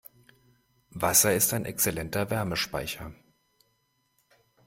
[0.95, 3.13] Wasser ist ein exzellenter Wärmespeicher.